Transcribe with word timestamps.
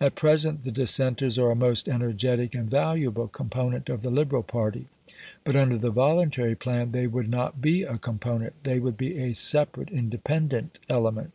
At 0.00 0.16
present 0.16 0.64
the 0.64 0.72
Dissenters 0.72 1.38
are 1.38 1.52
a 1.52 1.54
most 1.54 1.88
energetic 1.88 2.56
and 2.56 2.68
valuable 2.68 3.28
component 3.28 3.88
of 3.88 4.02
the 4.02 4.10
Liberal 4.10 4.42
party; 4.42 4.86
but 5.44 5.54
under 5.54 5.78
the 5.78 5.92
voluntary 5.92 6.56
plan 6.56 6.90
they 6.90 7.06
would 7.06 7.30
not 7.30 7.62
be 7.62 7.84
a 7.84 7.96
component 7.96 8.54
they 8.64 8.80
would 8.80 8.96
be 8.96 9.16
a 9.16 9.32
separate, 9.32 9.90
independent 9.90 10.80
element. 10.88 11.34